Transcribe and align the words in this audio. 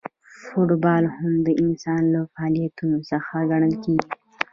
فوټبال 0.47 1.03
هم 1.15 1.31
د 1.47 1.49
انسان 1.63 2.01
له 2.13 2.21
فعالیتونو 2.33 2.97
څخه 3.11 3.33
ګڼل 3.49 3.73
کیږي. 3.83 4.07